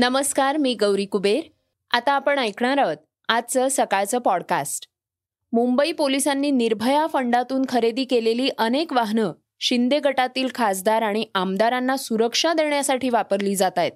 नमस्कार 0.00 0.56
मी 0.56 0.74
गौरी 0.74 1.06
कुबेर. 1.06 1.40
आता 1.90 2.12
आपण 2.12 2.38
ऐकणार 2.38 2.78
आहोत 2.78 2.96
आजचं 3.28 3.68
सकाळचं 3.70 4.18
पॉडकास्ट 4.18 4.88
मुंबई 5.52 5.92
पोलिसांनी 5.92 6.50
निर्भया 6.50 7.06
फंडातून 7.06 7.62
खरेदी 7.68 8.04
केलेली 8.04 8.48
अनेक 8.58 8.92
वाहनं 8.92 9.32
शिंदे 9.60 9.98
गटातील 9.98 10.48
खासदार 10.54 11.02
आणि 11.02 11.24
आमदारांना 11.34 11.96
सुरक्षा 11.96 12.52
देण्यासाठी 12.52 13.08
वापरली 13.08 13.56
जात 13.56 13.70
आहेत. 13.76 13.92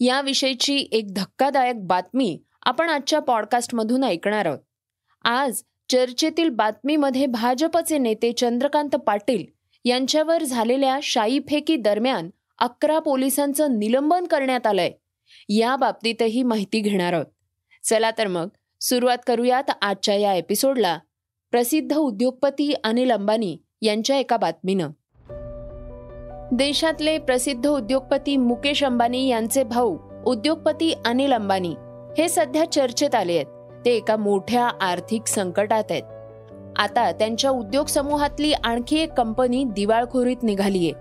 याविषयीची 0.00 0.88
एक 0.92 1.14
धक्कादायक 1.14 1.86
बातमी 1.86 2.38
आपण 2.62 2.88
आजच्या 2.88 3.18
पॉडकास्टमधून 3.18 4.04
ऐकणार 4.04 4.46
आहोत. 4.46 4.58
आज 5.24 5.62
चर्चेतील 5.88 6.48
बातमीमध्ये 6.48 7.26
भाजपचे 7.26 7.98
नेते 7.98 8.32
चंद्रकांत 8.32 8.90
पाटील 8.90 9.44
यांच्यावर 9.84 10.42
झालेल्या 10.42 10.98
शाईफेकी 11.02 11.76
दरम्यान 11.76 12.30
अकरा 12.58 12.98
पोलिसांचं 12.98 13.78
निलंबन 13.78 14.24
करण्यात 14.24 14.66
आलंय. 14.66 14.92
या 15.48 15.76
बाबतीतही 15.76 16.42
माहिती 16.42 16.80
घेणार 16.80 17.12
आहोत. 17.12 17.26
चला 17.84 18.10
तर 18.10 18.26
मग 18.26 18.48
सुरुवात 18.80 19.18
करूयात 19.26 19.70
आजच्या 19.82 20.14
या 20.14 20.34
एपिसोडला. 20.34 20.98
प्रसिद्ध 21.50 21.96
उद्योगपती 21.96 22.74
अनिल 22.84 23.10
अंबानी 23.10 23.58
यांच्या 23.82 24.16
एका 24.16 24.36
बातमीनं. 24.36 24.90
देशातले 26.52 27.18
प्रसिद्ध 27.18 27.66
उद्योगपती 27.66 28.36
मुकेश 28.36 28.84
अंबानी 28.84 29.28
यांचे 29.28 29.64
भाऊ 29.64 29.98
उद्योगपती 30.26 30.94
अनिल 31.04 31.32
अंबानी 31.32 31.74
हे 32.18 32.28
सध्या 32.28 32.72
चर्चेत 32.72 33.14
आले 33.14 33.32
आहेत. 33.32 33.46
ते 33.84 33.90
एका 33.96 34.16
मोठ्या 34.16 34.70
आर्थिक 34.80 35.26
संकटात 35.26 35.84
आहेत. 35.90 36.02
आता 36.76 37.12
त्यांच्या 37.12 37.50
उद्योग 37.50 37.86
समूहातली 37.86 38.52
आणखी 38.52 38.98
एक 38.98 39.12
कंपनी 39.12 39.64
दिवाळखोरीत 39.64 40.36
निघालीये. 40.42 40.92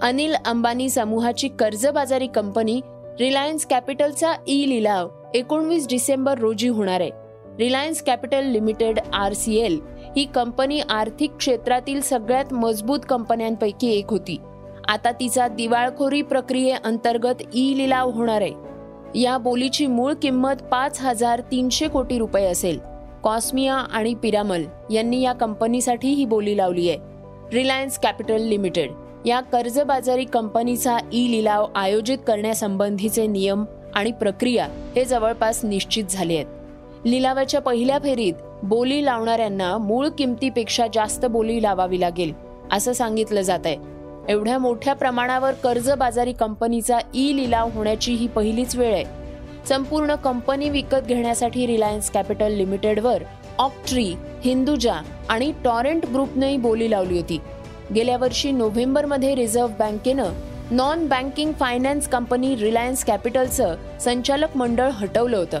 अनिल 0.00 0.34
अंबानी 0.34 0.88
समूहाची 0.88 1.48
कर्जबाजारी 1.48 2.26
कंपनी 2.26 2.80
रिलायन्स 3.20 3.66
कॅपिटलचा 3.66 4.32
ई 4.46 4.68
लिलाव 4.68 5.08
एकोणवीस 5.34 5.88
डिसेंबर 5.88 6.38
रोजी 6.38 6.68
होणार 6.68 7.00
आहे. 7.00 7.10
Reliance 7.58 8.02
Capital 8.02 8.44
Limited 8.44 8.98
R 9.12 9.32
C 9.32 9.58
L 9.58 9.80
ही 10.16 10.24
कंपनी 10.24 10.80
आर्थिक 10.80 11.30
क्षेत्रातील 11.38 12.00
सगळ्यात 12.00 12.52
मजबूत 12.52 13.00
कंपन्यांपैकी 13.08 13.90
एक 13.98 14.10
होती. 14.10 14.38
आता 14.88 15.12
तिचा 15.12 15.48
दिवाळखोरी 15.48 16.22
प्रक्रियेअंतर्गत 16.22 17.42
ई 17.54 17.76
लिलाव 17.76 18.10
होणार 18.10 18.40
आहे. 18.40 19.20
या 19.20 19.38
बोलीची 19.38 19.86
मूळ 19.86 20.12
किंमत 20.22 20.62
पाच 20.70 21.00
हजार 21.00 21.40
तीनशे 21.40 21.88
कोटी 21.88 22.18
रुपये 22.18 22.46
असेल. 22.46 22.78
कॉस्मिया 23.24 23.74
आणि 23.74 24.14
पिरामल 24.14 24.62
यांनी 24.90 25.20
या 25.20 25.32
कंपनीसाठी 25.32 26.08
ही 26.08 26.24
बोली 26.24 26.56
लावली 26.56 26.90
आहे. 26.90 26.98
रिलायन्स 27.52 27.98
कॅपिटल 27.98 28.42
लिमिटेड 28.42 28.90
या 29.26 29.40
कर्जबाजारी 29.40 30.24
कंपनीचा 30.24 30.96
ई 31.12 31.30
लिलाव 31.30 31.66
आयोजित 31.74 32.18
करण्यासंबंधीचे 32.26 33.26
नियम 33.26 33.64
आणि 33.94 34.12
प्रक्रिया 34.12 34.68
हे 34.96 35.04
जवळपास 35.04 35.64
निश्चित 35.64 36.04
झाले 36.10 36.34
आहेत. 36.34 36.46
लिलावाच्या 37.04 37.60
पहिल्या 37.60 37.98
फेरीत 37.98 38.34
बोली 38.62 39.04
लावणाऱ्यांना 39.04 39.78
मूळ 39.78 40.08
किमतीपेक्षा 40.08 40.86
जास्त 40.94 41.26
बोली 41.26 41.62
लावावी 41.62 42.00
लागेल 42.00 42.32
असं 42.72 42.92
सांगितलं 42.92 43.40
जात 43.40 43.60
आहे 43.64 43.76
एवढ्या 44.28 44.58
मोठ्या 44.58 44.94
प्रमाणावर 44.94 45.52
कर्जबाजारी 45.52 46.32
कंपनीचा 46.32 46.98
ई 47.14 47.36
लिलाव 47.36 47.68
होण्याची 47.74 48.14
ही 48.14 48.26
पहिलीच 48.26 48.76
वेळ 48.76 48.94
आहे. 48.94 49.04
संपूर्ण 49.68 50.14
कंपनी 50.14 50.68
विकत 50.68 51.06
घेण्यासाठी 51.08 51.66
रिलायन्स 51.66 52.10
कॅपिटल 52.10 52.52
लिमिटेडवर 52.52 53.22
ऑक्ट्री 53.58 54.14
हिंदुजा 54.44 54.94
आणि 55.28 55.52
टॉरेंट 55.64 56.06
ग्रुपनेही 56.06 56.56
बोली 56.56 56.90
लावली 56.90 57.16
होती. 57.16 57.38
गेल्या 57.94 58.16
वर्षी 58.16 58.52
नोव्हेंबरमध्ये 58.52 59.34
रिझर्व्ह 59.34 59.74
बँकेनं 59.78 60.32
non 60.70 61.08
banking 61.08 61.52
finance 61.52 62.08
company 62.08 62.56
Reliance 62.56 63.04
कॅपिटलचं 63.04 63.76
संचालक 64.00 64.56
मंडळ 64.56 64.90
हटवलं 64.90 65.36
होतं. 65.36 65.60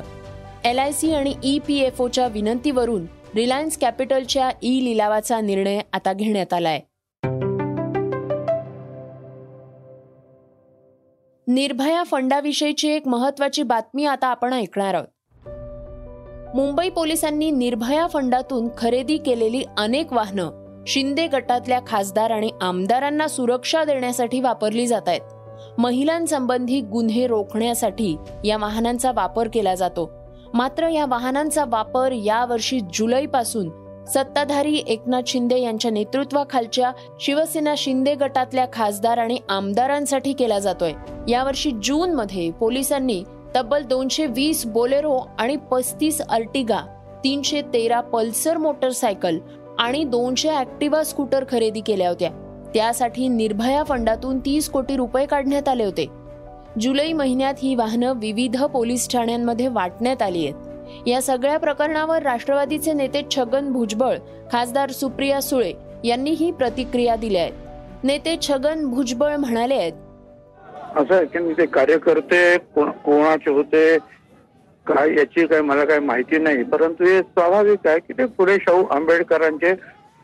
एल 0.64 0.78
आय 0.78 0.92
सी 0.92 1.14
आणि 1.14 1.34
ई 1.44 1.58
पी 1.58 1.78
एफ 1.78 2.00
ओच्या 2.00 2.26
विनंतीवरून 2.26 3.06
रिलायन्स 3.34 3.78
कॅपिटलच्या 3.78 4.50
ई 4.62 4.84
लिलावाचा 4.84 5.40
निर्णय 5.40 5.80
आता 5.92 6.12
घेण्यात 6.12 6.52
आलाय. 6.52 6.80
निर्भया 11.46 12.02
फंडाविषयीची 12.02 12.88
एक 12.88 13.08
महत्वाची 13.08 13.62
बातमी 13.62 14.04
आता 14.04 14.26
आपण 14.26 14.52
ऐकणार 14.52 14.94
आहोत. 14.94 15.06
मुंबई 16.56 16.88
पोलिसांनी 16.88 17.50
निर्भया 17.50 18.06
फंडातून 18.06 18.68
खरेदी 18.78 19.16
केलेली 19.16 19.64
अनेक 19.78 20.12
वाहनं 20.12 20.59
शिंदे 20.86 21.26
गटातल्या 21.26 21.80
खासदार 21.86 22.30
आणि 22.30 22.50
आमदारांना 22.60 23.28
सुरक्षा 23.28 23.84
देण्यासाठी 23.84 24.40
वापरली 24.40 24.86
जात 24.86 25.02
आहेत. 25.06 25.20
महिलांसंबंधी 25.78 26.80
गुन्हे 26.80 27.26
रोखण्यासाठी 27.26 28.16
या 28.44 28.56
वाहनांचा 28.56 29.12
वापर 29.12 29.48
केला 29.54 29.74
जातो. 29.74 30.10
मात्र 30.54 30.88
या 30.88 31.06
वाहनांचा 31.08 31.64
वापर 31.68 32.12
यावर्षी 32.12 32.80
जुलैपासून 32.94 33.68
सत्ताधारी 34.04 34.82
एकनाथ 34.86 35.22
शिंदे 35.26 35.60
यांच्या 35.60 35.90
नेतृत्वाखालच्या 35.90 36.92
शिवसेना 37.20 37.74
शिंदे 37.76 38.14
गटातल्या 38.14 38.66
खासदार 38.72 39.18
आणि 39.18 39.38
आमदारांसाठी 39.48 40.32
केला 40.32 40.58
जातोय. 40.58 40.92
यावर्षी 41.28 41.70
जून 41.82 42.14
मध्ये 42.14 42.50
पोलिसांनी 42.50 43.22
तब्बल 43.56 43.82
दोनशे 43.82 44.26
वीस 44.26 44.66
बोलेरो 44.66 45.18
आणि 45.38 45.56
पस्तीस 45.56 46.20
अर्टिगा 46.20 46.80
तीनशे 47.24 47.62
तेरा 47.62 48.00
पल्सर 48.00 48.56
मोटरसायकल 48.58 49.38
आणि 49.80 50.02
दोनशे 50.04 50.48
ॲक्टिवा 50.48 51.02
स्कूटर 51.04 51.44
खरेदी 51.50 51.80
केल्या 51.80 52.08
होत्या. 52.08 52.30
त्यासाठी 52.74 53.28
निर्भया 53.28 53.82
फंडातून 53.82 54.38
तीस 54.38 54.68
कोटी 54.70 54.96
रुपये 54.96 55.26
काढण्यात 55.26 55.68
आले 55.68 55.84
होते. 55.84 56.06
जुलै 56.80 57.12
महिन्यात 57.12 57.54
ही 57.62 57.74
वाहनं 57.74 58.12
विविध 58.16 58.62
पोलीस 58.64 59.08
ठाण्यांमध्ये 59.12 59.68
वाटण्यात 59.68 60.22
आली 60.22 60.46
आहेत. 60.46 61.08
या 61.08 61.20
सगळ्या 61.22 61.58
प्रकरणावर 61.58 62.22
राष्ट्रवादीचे 62.22 62.92
नेते 62.92 63.22
छगन 63.30 63.72
भुजबळ 63.72 64.16
खासदार 64.52 64.90
सुप्रिया 64.90 65.40
सुळे 65.40 65.72
यांनी 66.04 66.30
ही 66.30 66.50
प्रतिक्रिया 66.52 67.16
दिल्या 67.16 67.42
आहेत. 67.42 67.52
नेते 68.04 68.36
छगन 68.42 68.84
भुजबळ 68.90 69.36
म्हणाले 69.36 69.74
आहेत 69.74 69.92
असं 70.96 71.14
आहे 71.14 71.26
की 71.26 71.52
ते 71.52 71.66
कार्यकर्ते 71.66 72.56
कोणाचे 72.76 73.50
होते 73.50 73.96
काय 74.86 75.14
याची 75.14 75.46
काय 75.46 75.60
मला 75.60 75.84
काय 75.84 75.98
माहिती 76.00 76.38
नाही. 76.38 76.62
परंतु 76.64 77.04
हे 77.04 77.20
स्वाभाविक 77.22 77.86
आहे 77.86 77.98
की 77.98 78.12
ते 78.18 78.24
पुढे 78.36 78.56
शाहू 78.60 78.84
आंबेडकरांचे 78.94 79.74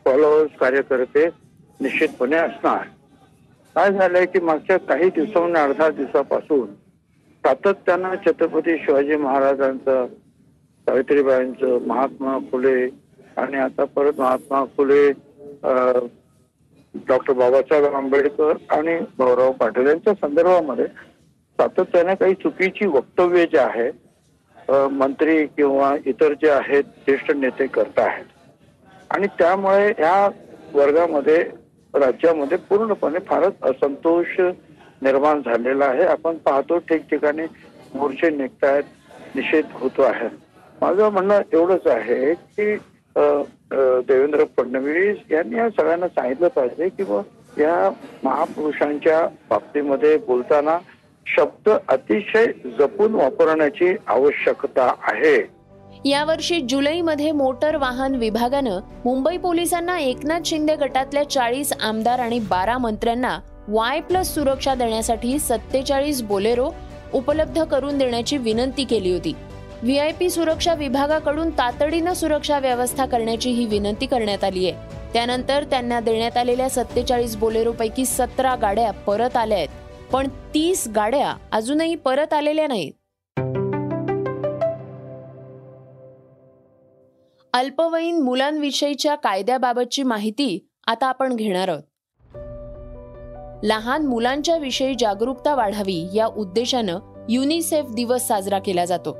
फॉलोअर्स 0.06 0.56
कार्यकर्ते 0.60 1.26
निश्चितपणे 1.80 2.36
असणार. 2.36 2.82
काय 3.76 3.90
झालंय 3.92 4.24
की 4.26 4.40
मागच्या 4.40 4.76
काही 4.80 5.08
दिवसांनी 5.10 5.58
अर्धा 5.60 5.88
दिवसापासून 5.90 6.66
सातत्यानं 7.44 8.14
छत्रपती 8.26 8.76
शिवाजी 8.78 9.16
महाराजांचं 9.16 10.06
सावित्रीबाईंचं 10.86 11.86
महात्मा 11.86 12.38
फुले 12.50 12.88
आणि 13.36 13.56
आता 13.58 13.84
परत 13.86 14.20
महात्मा 14.20 14.64
फुले 14.76 15.08
डॉक्टर 17.08 17.32
बाबासाहेब 17.32 17.94
आंबेडकर 17.94 18.56
आणि 18.70 18.98
भाऊराव 19.18 19.52
पाटील 19.52 19.86
यांच्या 19.86 20.14
संदर्भामध्ये 20.16 20.86
सातत्याने 21.58 22.14
काही 22.14 22.34
चुकीची 22.34 22.86
वक्तव्य 22.88 23.44
जे 23.52 23.58
आहे 23.58 23.90
मंत्री 24.68 25.44
किंवा 25.46 25.94
इतर 26.06 26.32
जे 26.42 26.50
आहेत 26.50 26.84
ज्येष्ठ 27.06 27.30
नेते 27.36 27.66
करत 27.66 27.98
आहेत. 27.98 28.24
आणि 29.10 29.26
त्यामुळे 29.38 29.88
या 29.98 30.28
वर्गामध्ये 30.72 31.38
राज्यामध्ये 31.94 32.58
पूर्णपणे 32.68 33.18
फारच 33.28 33.62
असंतोष 33.70 34.40
निर्माण 35.02 35.40
झालेला 35.42 35.84
आहे. 35.84 36.04
आपण 36.04 36.36
पाहतो 36.44 36.78
ठिकठिकाणी 36.88 37.46
मोर्चे 37.94 38.30
आहेत 38.62 39.36
निषेध 39.36 39.64
होतो 39.72 40.02
आहे. 40.02 40.28
माझं 40.80 41.08
म्हणणं 41.12 41.40
एवढंच 41.52 41.86
आहे 41.86 42.34
की 42.34 42.76
देवेंद्र 43.16 44.44
फडणवीस 44.56 45.16
यांनी 45.30 45.56
या 45.56 45.68
सगळ्यांना 45.70 46.08
सांगितलं 46.08 46.48
पाहिजे 46.48 46.88
की 46.88 47.04
या 47.60 47.90
महापुरुषांच्या 48.24 49.26
बाबतीमध्ये 49.50 50.16
बोलताना 50.26 50.76
शब्द 51.26 51.70
अतिशय 51.88 52.46
जपून 52.78 53.14
वापरण्याची 53.14 53.94
आवश्यकता 54.06 54.94
आहे. 55.02 55.56
यावर्षी 56.04 56.60
जुलैमध्ये 56.60 57.32
मोटर 57.32 57.76
वाहन 57.76 58.14
विभागानं 58.14 58.80
मुंबई 59.04 59.36
पोलिसांना 59.36 59.98
एकनाथ 59.98 60.40
शिंदे 60.44 60.76
गटातल्या 60.76 61.30
चाळीस 61.30 61.72
आमदार 61.80 62.18
आणि 62.18 62.38
बारा 62.38 62.78
मंत्र्यांना 62.78 63.38
वाय 63.68 64.00
प्लस 64.00 64.34
सुरक्षा 64.34 64.74
देण्यासाठी 64.74 65.38
सत्तेचाळीस 65.38 66.22
बोलेरो 66.22 66.70
उपलब्ध 67.14 67.64
करून 67.64 67.98
देण्याची 67.98 68.36
विनंती 68.36 68.84
केली 68.84 69.12
होती. 69.12 69.32
व्ही 69.82 69.98
आय 69.98 70.12
पी 70.18 70.30
सुरक्षा 70.30 70.74
विभागाकडून 70.74 71.50
तातडीनं 71.50 72.12
सुरक्षा 72.12 72.58
व्यवस्था 72.58 73.06
करण्याची 73.06 73.50
ही 73.50 73.66
विनंती 73.66 74.06
करण्यात 74.06 74.44
आली 74.44 74.70
आहे. 74.70 74.96
त्यानंतर 75.12 75.64
त्यांना 75.64 76.00
देण्यात 76.00 76.36
आलेल्या 76.36 76.68
सत्तेचाळीस 76.68 77.36
बोलेरोपैकी 77.36 78.04
सतरा 78.04 78.54
गाड्या 78.54 78.90
परत 78.90 79.36
आल्या 79.36 79.58
आहेत. 79.58 79.68
पण 80.12 80.28
तीस 80.54 80.88
गाड्या 80.96 81.36
अजूनही 81.52 81.94
परत 81.94 82.32
आलेल्या 82.32 82.66
नाहीत. 82.66 82.92
अल्पवयीन 87.52 88.22
मुलांविषयीच्या 88.22 89.14
कायद्याबाबतची 89.14 90.02
माहिती 90.02 90.68
आता 90.86 91.06
आपण 91.06 91.36
घेणार 91.36 91.68
आहोत. 91.68 91.82
लहान 93.62 94.06
मुलांच्या 94.06 94.56
विषयी 94.56 94.94
जागरूकता 94.98 95.54
वाढावी 95.54 96.08
या 96.14 96.26
उद्देशानं 96.26 96.98
युनिसेफ 97.28 97.84
दिवस 97.90 98.28
साजरा 98.28 98.58
केला 98.58 98.84
जातो. 98.84 99.16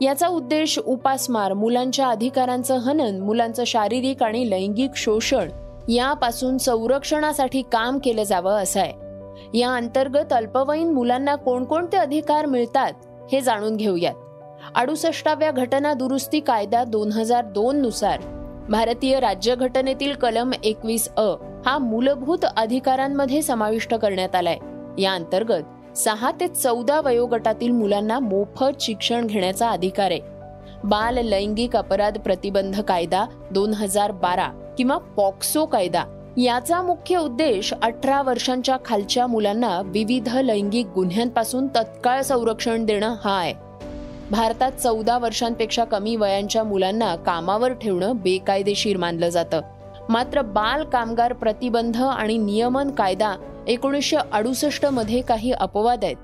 याचा 0.00 0.28
उद्देश 0.28 0.78
उपासमार 0.78 1.52
मुलांच्या 1.52 2.08
अधिकारांचं 2.08 2.76
हनन 2.76 3.20
मुलांचं 3.20 3.64
शारीरिक 3.64 4.22
आणि 4.22 4.50
लैंगिक 4.50 4.90
शोषण 4.96 5.50
यापासून 5.88 6.58
संरक्षणासाठी 6.58 7.62
काम 7.62 7.98
केलं 8.04 8.22
जावं 8.22 8.52
असं 8.52 8.80
आहे. 8.80 9.01
या 9.54 9.74
अंतर्गत 9.74 10.32
अल्पवयीन 10.32 10.92
मुलांना 10.92 11.34
कोणकोणते 11.34 11.96
अधिकार 11.96 12.46
मिळतात 12.46 12.92
हे 13.32 13.40
जाणून 13.40 13.76
घेऊयात. 13.76 14.14
अडुसष्टाव्या 14.74 15.50
घटना 15.50 15.92
दुरुस्ती 15.94 16.40
कायदा 16.40 16.84
दोन 16.84 17.12
हजार 17.12 17.44
दोन 17.44 17.76
नुसार. 17.76 18.20
भारतीय 18.68 19.20
राज्यघटनेतील 19.20 20.14
कलम 20.14 20.50
एकवीस 20.64 21.08
अ 21.14 21.34
हा 21.66 21.78
मूलभूत 21.78 22.44
अधिकारांमध्ये 22.56 23.42
समाविष्ट 23.42 23.94
करण्यात 23.94 24.34
आलाय. 24.34 24.58
या 24.98 25.12
अंतर्गत 25.12 25.98
सहा 25.98 26.30
ते 26.40 26.48
चौदा 26.48 27.00
वयोगटातील 27.00 27.70
मुलांना 27.70 28.18
मोफत 28.18 28.80
शिक्षण 28.80 29.26
घेण्याचा 29.26 29.70
अधिकार 29.70 30.10
आहे. 30.10 30.20
बाल 30.84 31.18
लैंगिक 31.18 31.76
अपराध 31.76 32.18
प्रतिबंध 32.18 32.80
कायदा 32.80 33.24
दोन 33.50 33.74
हजार 33.74 34.12
बारा 34.12 34.74
किंवा 34.78 34.98
पॉक्सो 34.98 35.66
कायदा 35.66 36.04
याचा 36.36 36.82
मुख्य 36.82 37.16
उद्देश 37.16 37.74
अठरा 37.82 38.22
वर्षांच्या 38.22 38.76
खालच्या 38.84 39.26
मुलांना 39.26 39.80
विविध 39.84 40.28
लैंगिक 40.28 40.86
गुन्ह्यांपासून 40.94 41.66
तत्काळ 41.66 42.22
संरक्षण 42.22 42.84
देणं 42.84 43.14
हा 43.24 43.38
आहे. 43.38 43.54
भारतात 44.30 44.72
चौदा 44.72 45.18
वर्षांपेक्षा 45.18 45.84
कमी 45.84 46.16
वयांच्या 46.16 46.64
मुलांना 46.64 47.16
कामावर 47.16 47.72
ठेवणं 47.72 48.16
बेकायदेशीर 48.16 48.96
मानलं 48.96 49.28
जातं. 49.28 49.60
मात्र 50.08 50.42
बाल 50.42 50.84
कामगार 50.84 51.32
प्रतिबंध 51.32 51.96
आणि 51.96 52.38
नियमन 52.38 52.90
कायदा 52.90 53.34
एकोणीसशे 53.68 54.16
अडुसष्टमध्ये 54.32 55.20
काही 55.20 55.52
अपवाद 55.52 56.04
आहेत. 56.04 56.16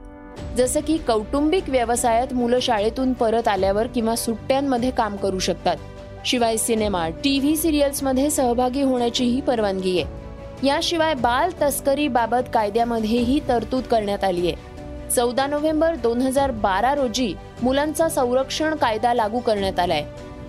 जसं 0.57 0.81
की 0.81 0.99
कौटुंबिक 0.99 1.69
व्यवसायात 1.69 2.35
मुलं 2.35 2.59
शाळेतून 2.61 3.13
परत 3.13 3.49
आल्यावर 3.49 3.87
किंवा 3.87 4.17
सुट्ट्यांमध्ये 4.17 4.91
काम 4.91 5.17
करू 5.17 5.39
शकतात. 5.39 5.77
शिवाय 6.25 6.57
सिनेमा 6.57 7.09
टीव्ही 7.09 7.57
सिरियल्समध्ये 7.57 8.31
सहभागी 8.31 8.83
होण्याचीही 8.83 9.41
परवानगी 9.41 10.01
आहे. 10.01 10.67
याशिवाय 10.67 11.15
बाल 11.15 11.51
तस्करी 11.63 12.09
बाबत 12.09 12.51
कायद्यामध्येही 12.55 13.41
तरतूद 13.49 13.83
करण्यात 13.83 14.25
आली 14.25 14.47
आहे. 14.47 14.55
चौदा 15.11 15.47
नोव्हेंबर 15.47 15.95
दोन 15.95 16.21
हजार 16.21 16.51
बारा 16.51 16.95
रोजी 16.95 17.35
मुलांचा 17.63 18.09
संरक्षण 18.09 18.75
कायदा 18.75 19.15
लागू 19.15 19.39
करण्यात 19.39 19.79
आलाय. 19.79 20.05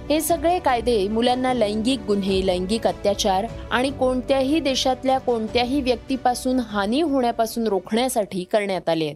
हे 0.10 0.22
सगळे 0.22 0.60
कायदे 0.60 1.08
मुलांना 1.08 1.54
लैंगिक 1.54 2.00
गुन्हे 2.08 2.48
लैंगिक 2.48 2.88
अत्याचार 2.88 3.46
आणि 3.72 3.90
कोणत्याही 3.90 4.60
देशातल्या 4.60 5.20
कोणत्याही 5.20 5.82
व्यक्तीपासून 5.82 6.60
हानी 6.60 7.02
होण्यापासून 7.02 7.68
रोखण्यासाठी 7.68 8.44
करण्यात 8.44 8.90
आले 8.90 9.06
आहेत. 9.06 9.16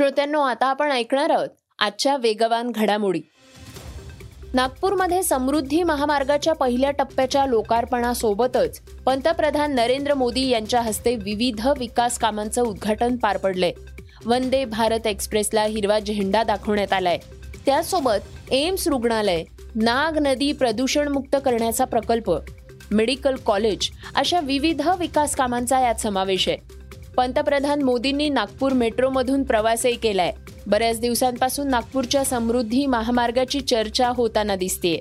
श्रोत्यांनो 0.00 0.40
आता 0.40 0.66
आपण 0.66 0.92
ऐकणार 0.92 1.30
आहोत 1.30 1.48
आजच्या 1.78 2.16
वेगवान 2.16 2.70
घडामोडी. 2.70 3.20
नागपूरमध्ये 4.54 5.22
समृद्धी 5.22 5.82
महामार्गाच्या 5.82 6.52
पहिल्या 6.52 6.90
टप्प्याच्या 6.90 7.46
लोकार्पणासोबतच 7.46 8.80
पंतप्रधान 8.80 9.74
नरेंद्र 9.74 10.14
मोदी 10.14 10.48
यांच्या 10.48 10.80
हस्ते 10.80 11.14
विविध 11.16 11.68
विकास 11.78 12.18
कामांचं 12.18 12.62
उद्घाटन 12.62 13.16
पार 13.16 13.36
पडलंय. 13.36 13.72
वंदे 14.26 14.64
भारत 14.64 15.06
एक्सप्रेसला 15.06 15.62
हिरवा 15.62 15.98
झेंडा 15.98 16.42
दाखवण्यात 16.42 16.92
आलाय. 16.92 17.18
त्यासोबत 17.66 18.52
एम्स 18.52 18.88
रुग्णालय 18.88 19.44
नाग 19.74 20.18
नदी 20.18 20.52
प्रदूषणमुक्त 20.52 21.36
करण्याचा 21.44 21.84
प्रकल्प 21.84 22.32
मेडिकल 22.90 23.34
कॉलेज 23.36 23.90
अशा 24.14 24.40
विविध 24.40 24.88
विकास 24.98 25.36
कामांचा 25.36 25.80
यात 25.80 25.94
समावेश 25.94 26.48
आहे. 26.48 26.79
पंतप्रधान 27.16 27.82
मोदींनी 27.82 28.28
नागपूर 28.28 28.72
मेट्रोमधून 28.72 29.42
प्रवासही 29.42 29.94
केलाय. 29.94 30.32
बऱ्याच 30.66 31.00
दिवसांपासून 31.00 31.68
नागपूरच्या 31.68 32.24
समृद्धी 32.24 32.86
महामार्गाची 32.86 33.60
चर्चा 33.60 34.08
होताना 34.08 34.56
दिसते 34.56 34.98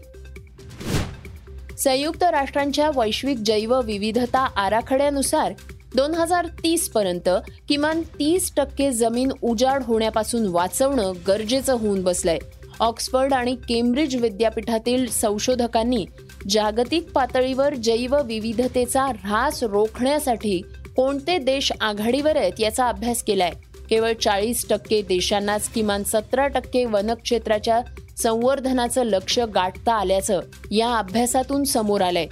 संयुक्त 1.77 2.23
राष्ट्रांच्या 2.23 2.89
वैश्विक 2.95 3.37
जैवविविधता 3.37 4.39
आराखड्यानुसार 4.39 5.53
दोन 5.95 6.13
हजार 6.15 6.45
तीस 6.63 6.89
पर्यंत 6.89 7.29
किमान 7.67 8.01
तीस 8.01 8.51
टक्के 8.57 8.91
जमीन 8.91 9.31
उजाड 9.41 9.83
होण्यापासून 9.83 10.47
वाचवणं 10.47 11.13
गरजेचं 11.27 11.73
होऊन 11.73 12.03
बसलंय. 12.03 12.37
ऑक्सफर्ड 12.79 13.33
आणि 13.33 13.55
केम्ब्रिज 13.55 14.15
विद्यापीठातील 14.21 15.07
संशोधकांनी 15.07 16.05
जागतिक 16.49 17.11
पातळीवर 17.11 17.73
जैवविविधतेचा 17.73 19.05
ऱ्हास 19.05 19.63
रोखण्यासाठी 19.63 20.61
कोणते 20.99 21.37
देश 21.37 21.71
आघाडीवर 21.81 22.37
आहेत 22.37 22.53
याचा 22.59 22.87
अभ्यास 22.87 23.23
केलाय. 23.23 23.51
केवळ 23.89 24.13
चाळीस 24.13 24.65
टक्के 24.69 25.01
देशांनाच 25.01 25.69
किमान 25.69 26.03
सतरा 26.03 26.47
टक्के 26.47 26.85
वनक्षेत्राच्या 26.85 27.81
संवर्धनाचं 28.17 29.03
लक्ष 29.03 29.39
गाठता 29.39 29.93
आल्याचं 29.93 30.39
या 30.71 30.93
अभ्यासातून 30.93 31.63
समोर 31.63 32.01
आलंय. 32.01 32.25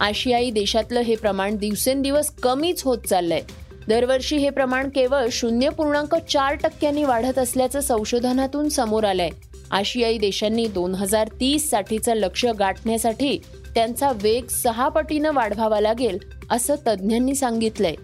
आशियाई 0.00 0.50
देशातलं 0.50 1.00
हे 1.00 1.16
प्रमाण 1.16 1.56
दिवसेंदिवस 1.56 2.30
कमीच 2.30 2.82
होत 2.82 2.98
चाललंय. 2.98 3.40
दरवर्षी 3.88 4.36
हे 4.36 4.50
प्रमाण 4.50 4.88
केवळ 4.88 5.26
शून्य 5.32 5.68
पूर्णांक 5.68 6.14
चार 6.14 6.54
टक्क्यांनी 6.54 7.04
वाढत 7.04 7.38
असल्याचं 7.38 7.80
संशोधनातून 7.80 8.68
समोर 8.68 9.04
आलंय. 9.04 9.30
आशियाई 9.70 10.18
देशांनी 10.18 10.66
दोन 10.66 10.94
हजार 10.94 11.28
तीस 11.40 11.70
साठीचं 11.70 12.14
लक्ष 12.14 12.46
गाठण्यासाठी 12.46 13.38
त्यांचा 13.76 14.10
वेग 14.14 14.46
सहा 14.46 14.88
पटीनं 14.88 15.32
वाढवावा 15.32 15.80
लागेल 15.80 16.18
असं 16.50 16.74
तज्ज्ञांनी 16.86 17.34
सांगितलंय. 17.34 17.94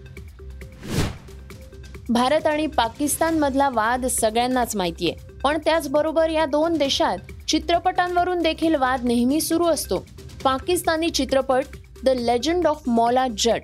भारत 2.09 2.47
आणि 2.47 2.67
पाकिस्तान 2.67 3.39
मधला 3.39 3.69
वाद 3.69 4.05
सगळ्यांनाच 4.05 4.75
माहितीये 4.75 5.13
पण 5.43 5.57
त्याचबरोबर 5.65 6.29
या 6.29 6.45
दोन 6.45 6.77
देशात 6.77 7.17
चित्रपटांवरून 7.47 8.41
देखील 8.41 8.75
वाद 8.75 9.03
नेहमी 9.03 9.41
सुरू 9.41 9.65
असतो. 9.65 10.05
पाकिस्तानी 10.43 11.09
चित्रपट 11.09 11.65
the 12.03 12.09
legend 12.09 12.67
of 12.67 12.81
Maula 12.87 13.25
Jatt 13.37 13.61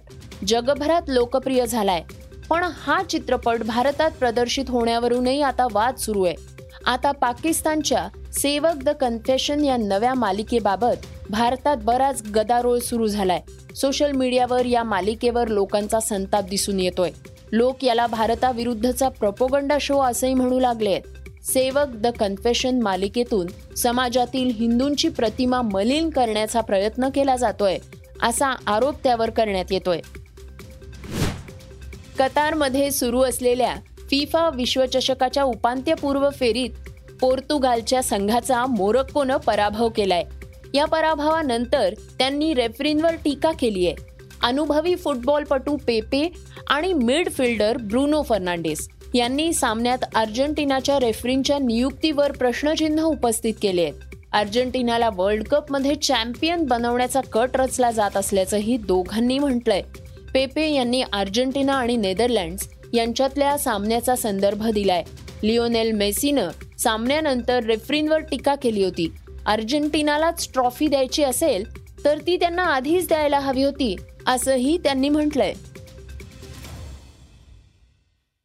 जगभरात 0.47 1.01
लोकप्रिय 1.07 1.65
झालाय 1.65 2.01
पण 2.49 2.63
हा 2.77 3.01
चित्रपट 3.03 3.63
भारतात 3.63 4.11
प्रदर्शित 4.11 4.65
होण्यावरूनही 4.69 5.41
आता 5.41 5.67
वाद 5.71 5.95
सुरू 5.95 6.23
आहे. 6.23 6.35
आता 6.85 7.11
पाकिस्तानच्या 7.11 8.07
सेवक 8.33 8.83
द 8.83 8.89
कन्फेशन 8.89 9.63
या 9.65 9.77
नव्या 9.77 10.13
मालिकेबाबत 10.13 11.05
भारतात 11.29 11.77
बराच 11.77 12.21
गदारोळ 12.35 12.79
सुरू 12.79 13.07
झालाय. 13.07 13.41
सोशल 13.75 14.11
मीडियावर 14.11 14.65
या 14.65 14.83
मालिकेवर 14.83 15.47
लोकांचा 15.47 15.99
संताप 15.99 16.43
दिसून 16.49 16.79
येतोय. 16.79 17.11
लोक 17.51 17.83
याला 17.83 18.07
भारताविरुद्धचा 18.07 19.09
प्रपोगंडा 19.09 19.77
शो 19.81 19.99
असंही 19.99 20.33
म्हणू 20.33 20.59
लागले 20.59 20.89
आहेत. 20.89 21.01
सेवक 21.43 21.87
द 21.87 22.07
कन्फेशन 22.07 22.81
मालिकेतून 22.81 23.75
समाजातील 23.75 24.51
हिंदूंची 24.55 25.09
प्रतिमा 25.09 25.61
मलिन 25.61 26.09
करण्याचा 26.09 26.61
प्रयत्न 26.61 27.09
केला 27.09 27.35
जातोय 27.35 27.77
असा 28.23 28.47
आरोप 28.67 28.95
त्यावर 29.03 29.29
करण्यात 29.29 29.71
येतोय. 29.71 30.01
कतारमध्ये 32.19 32.91
सुरू 32.91 33.21
असलेल्या 33.21 33.75
फिफा 33.99 34.49
विश्वचषकाच्या 34.49 35.43
उपांत्यपूर्व 35.43 36.29
फेरीत 36.29 36.69
पोर्तुगालच्या 37.21 38.03
संघाचा 38.03 38.65
मोरक्कोनं 38.65 39.37
पराभव 39.37 39.89
केलाय. 39.89 40.23
या 40.73 40.85
पराभवानंतर 40.85 41.93
त्यांनी 42.17 42.53
रेफरींवर 42.53 43.15
टीका 43.15 43.51
केली 43.51 43.87
आहे. 43.87 43.95
अनुभवी 44.43 44.95
फुटबॉलपटू 44.95 45.77
पेपे 45.87 46.31
आणि 46.67 46.93
मिडफिल्डर 46.93 47.77
ब्रुनो 47.77 48.21
फर्नांडिस 48.21 48.87
यांनी 49.13 49.53
सामन्यात 49.53 49.97
अर्जेंटिनाच्या 50.15 50.99
रेफरींच्या 50.99 51.59
नियुक्तीवर 51.59 52.31
प्रश्नचिन्ह 52.31 53.03
उपस्थित 53.03 53.53
केले 53.61 53.81
आहेत. 53.81 53.93
अर्जेंटिनाला 54.31 55.09
वर्ल्ड 55.15 55.43
कपमध्ये 55.43 55.95
चॅम्पियन 55.95 56.63
बनवण्याचा 56.63 57.21
कट 57.21 57.49
रचला 57.53 57.91
जात 57.91 58.17
असल्याचंही 58.17 58.77
दोघांनी 58.77 59.39
म्हटलंय. 59.39 59.81
पेपे 60.33 60.71
यांनी 60.71 61.03
अर्जेंटिना 61.13 61.73
आणि 61.73 61.97
नेदरलँड्स 61.97 62.67
यांच्यातल्या 62.93 63.57
सामन्याचा 63.57 64.15
संदर्भ 64.15 64.67
दिलाय. 64.67 65.03
लिओनेल 65.43 65.91
मेसीनं 65.91 66.49
सामन्यानंतर 66.79 67.63
रेफरींवर 67.63 68.19
टीका 68.19 68.55
केली 68.55 68.83
होती. 68.83 69.11
अर्जेंटिनालाच 69.45 70.49
ट्रॉफी 70.53 70.87
द्यायची 70.87 71.23
असेल 71.23 71.63
तर 72.05 72.17
ती 72.17 72.37
त्यांना 72.37 72.63
आधीच 72.63 73.07
द्यायला 73.07 73.39
हवी 73.39 73.63
होती 73.63 73.95
असंही 74.27 74.77
त्यांनी 74.77 75.09
म्हटलंय. 75.09 75.53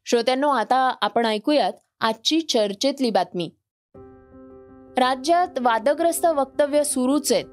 श्रोत्यांनो 0.07 0.49
आता 0.49 0.95
आपण 1.03 1.27
ऐकूयात 1.27 1.73
आजची 2.01 2.41
चर्चेतली 2.41 3.11
बातमी. 3.11 3.51
राज्यात 4.97 5.49
वादग्रस्त 5.61 6.27
वक्तव्य 6.27 6.85
सुरूच 6.85 7.33
आहेत. 7.33 7.45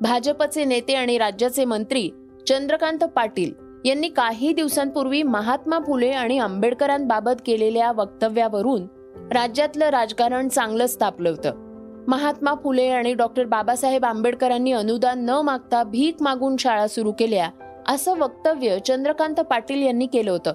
भाजपचे 0.00 0.64
नेते 0.64 0.94
आणि 0.94 1.18
राज्याचे 1.18 1.64
मंत्री 1.64 2.10
चंद्रकांत 2.48 2.98
पाटील 2.98 3.52
यांनी 3.84 4.08
काही 4.08 4.52
दिवसांपूर्वी 4.52 5.22
महात्मा 5.22 5.78
फुले 5.78 6.10
आणि 6.10 6.38
आंबेडकरांबाबत 6.38 7.42
केलेल्या 7.46 7.92
वक्तव्यावरून 7.92 8.86
राज्यातलं 9.32 9.88
राजकारण 9.88 10.48
चांगलंच 10.48 11.00
तापलं 11.00 11.30
होतं. 11.30 11.69
महात्मा 12.10 12.54
फुले 12.64 12.86
आणि 12.86 13.14
डॉक्टर 13.14 13.44
बाबासाहेब 13.44 14.04
आंबेडकरांनी 14.04 14.72
अनुदान 14.72 15.24
न 15.24 15.30
मागता 15.30 15.82
भीक 15.82 16.16
मागून 16.20 16.56
शाळा 16.56 16.86
सुरू 16.86 17.12
केल्या 17.12 17.50
असं 17.88 18.14
वक्तव्य 18.14 18.78
चंद्रकांत 18.78 19.34
पाटील 19.34 19.82
यांनी 19.82 20.06
केलं 20.06 20.30
होतं. 20.30 20.54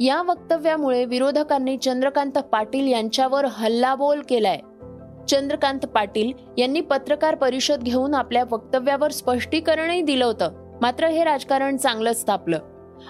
या 0.00 0.22
वक्तव्यामुळे 0.22 1.04
विरोधकांनी 1.04 1.76
चंद्रकांत 1.76 2.38
पाटील 2.38 2.86
यांच्यावर 2.86 3.44
हल्लाबोल 3.44 4.22
केलाय. 4.28 4.58
चंद्रकांत 5.28 5.80
पाटील 5.80 6.32
यांनी 6.58 6.80
पत्रकार 6.80 7.34
परिषद 7.34 7.82
घेऊन 7.82 8.14
आपल्या 8.14 8.44
वक्तव्यावर 8.50 9.10
स्पष्टीकरणही 9.10 10.02
दिलं 10.02 10.24
होतं 10.24 10.78
मात्र 10.82 11.06
हे 11.06 11.24
राजकारण 11.24 11.76
चांगलंच 11.76 12.28
तापलं 12.28 12.58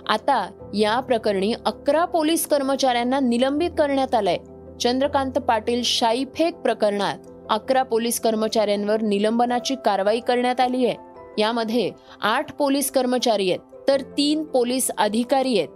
आता 0.09 0.51
या 0.75 1.01
प्रकरणी 1.01 1.55
अकरा 1.67 2.05
पोलीस 2.05 2.47
कर्मचाऱ्यांना 2.47 3.21
निलंबित 3.21 3.71
करण्यात 3.79 4.15
आलंय. 4.15 4.37
चंद्रकांत 4.81 5.33
पाटील 5.33 5.83
शाईफेक 5.83 6.55
प्रकरणात 6.55 7.19
अकरा 7.51 7.83
पोलीस 7.83 8.21
कर्मचाऱ्यांवर 8.21 9.03
निलंबनाची 9.03 9.75
कारवाई 9.85 10.21
करण्यात 10.21 10.61
आली 10.61 10.87
आहे. 10.87 10.97
यामध्ये 11.39 11.93
आठ 12.21 12.53
पोलीस 12.53 12.91
कर्मचारी 12.91 13.51
आहेत 13.51 13.89
तर 13.89 14.01
तीन 14.01 14.45
पोलीस 14.45 14.91
अधिकारी 14.99 15.59
आहेत. 15.59 15.69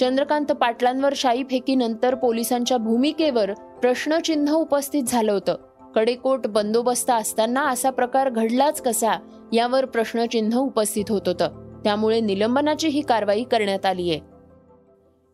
चंद्रकांत 0.00 0.46
पाटलांवर 0.46 1.12
शाई 1.16 1.42
फेकीनंतर 1.42 2.14
पोलिसांच्या 2.14 2.76
भूमिकेवर 2.76 3.52
प्रश्नचिन्ह 3.52 4.52
उपस्थित 4.52 5.02
झालं 5.02 5.32
होतं. 5.32 5.56
कडेकोट 5.94 6.46
बंदोबस्त 6.46 7.10
असताना 7.10 7.68
असा 7.68 7.90
प्रकार 7.90 8.30
घडलाच 8.30 8.82
कसा 8.82 9.18
यावर 9.52 9.84
प्रश्नचिन्ह 9.84 10.56
उपस्थित 10.58 11.04
होत 11.08 11.22
होतं. 11.26 11.80
त्यामुळे 11.84 12.20
निलंबनाची 12.20 12.88
ही 12.88 13.00
कारवाई 13.00 13.42
करण्यात 13.42 13.86
आली 13.86 14.10
आहे. 14.10 14.20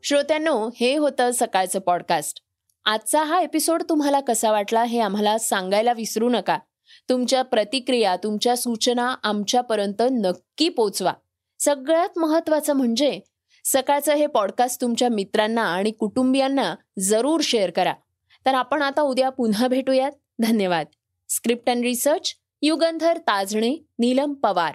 श्रोत्यांनो 0.02 0.70
हे 0.80 0.96
होतं 0.96 1.30
सकाळचं 1.30 1.78
पॉडकास्ट 1.78 2.45
आजचा 2.86 3.22
हा 3.22 3.40
एपिसोड 3.40 3.82
तुम्हाला 3.88 4.20
कसा 4.20 4.50
वाटला 4.50 4.84
हे 4.84 5.00
आम्हाला 5.00 5.38
सांगायला 5.38 5.92
विसरू 5.92 6.28
नका. 6.28 6.58
तुमच्या 7.08 7.42
प्रतिक्रिया 7.42 8.16
तुमच्या 8.16 8.56
सूचना 8.56 9.14
आमच्यापर्यंत 9.22 10.02
नक्की 10.10 10.68
पोचवा. 10.68 11.12
सगळ्यात 11.60 12.18
महत्वाचं 12.18 12.72
म्हणजे 12.72 13.20
सकाळचं 13.64 14.14
हे 14.14 14.26
पॉडकास्ट 14.26 14.80
तुमच्या 14.80 15.08
मित्रांना 15.08 15.62
आणि 15.62 15.90
कुटुंबियांना 15.90 16.74
जरूर 16.98 17.40
शेअर 17.42 17.70
करा. 17.70 17.94
तर 18.46 18.54
आपण 18.54 18.82
आता 18.82 19.02
उद्या 19.02 19.30
पुन्हा 19.30 19.68
भेटूयात. 19.68 20.12
धन्यवाद. 20.38 20.86
Script 21.28 21.70
and 21.70 21.82
research 21.82 22.34
Yugandhar 22.62 23.18
Tajne 23.18 23.86
Neelam 23.98 24.34
Pawar. 24.34 24.74